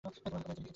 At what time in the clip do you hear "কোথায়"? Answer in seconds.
0.23-0.33